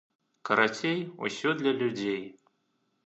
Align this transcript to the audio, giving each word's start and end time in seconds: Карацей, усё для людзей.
Карацей, 0.49 0.97
усё 1.27 1.49
для 1.61 1.71
людзей. 1.83 2.23